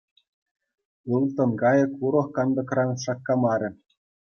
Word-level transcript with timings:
Ылтӑн 1.15 1.51
кайӑк 1.61 1.93
урӑх 2.05 2.27
кантӑкран 2.35 2.89
шаккамарӗ. 3.03 3.69